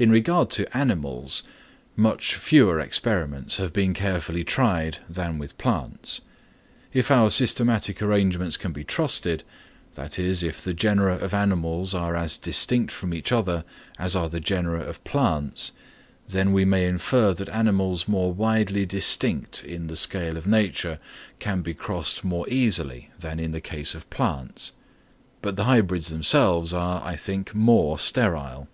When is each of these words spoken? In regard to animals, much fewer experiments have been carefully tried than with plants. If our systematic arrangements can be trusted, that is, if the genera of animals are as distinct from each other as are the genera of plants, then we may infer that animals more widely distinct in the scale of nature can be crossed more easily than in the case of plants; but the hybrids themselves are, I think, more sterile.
In 0.00 0.12
regard 0.12 0.48
to 0.50 0.76
animals, 0.76 1.42
much 1.96 2.36
fewer 2.36 2.78
experiments 2.78 3.56
have 3.56 3.72
been 3.72 3.94
carefully 3.94 4.44
tried 4.44 4.98
than 5.08 5.38
with 5.38 5.58
plants. 5.58 6.20
If 6.92 7.10
our 7.10 7.30
systematic 7.32 8.00
arrangements 8.00 8.56
can 8.56 8.70
be 8.72 8.84
trusted, 8.84 9.42
that 9.94 10.16
is, 10.16 10.44
if 10.44 10.62
the 10.62 10.72
genera 10.72 11.16
of 11.16 11.34
animals 11.34 11.94
are 11.94 12.14
as 12.14 12.36
distinct 12.36 12.92
from 12.92 13.12
each 13.12 13.32
other 13.32 13.64
as 13.98 14.14
are 14.14 14.28
the 14.28 14.38
genera 14.38 14.82
of 14.84 15.02
plants, 15.02 15.72
then 16.28 16.52
we 16.52 16.64
may 16.64 16.86
infer 16.86 17.34
that 17.34 17.48
animals 17.48 18.06
more 18.06 18.32
widely 18.32 18.86
distinct 18.86 19.64
in 19.64 19.88
the 19.88 19.96
scale 19.96 20.36
of 20.36 20.46
nature 20.46 21.00
can 21.40 21.60
be 21.60 21.74
crossed 21.74 22.22
more 22.24 22.48
easily 22.48 23.10
than 23.18 23.40
in 23.40 23.50
the 23.50 23.60
case 23.60 23.96
of 23.96 24.08
plants; 24.10 24.70
but 25.42 25.56
the 25.56 25.64
hybrids 25.64 26.06
themselves 26.06 26.72
are, 26.72 27.02
I 27.04 27.16
think, 27.16 27.52
more 27.52 27.98
sterile. 27.98 28.68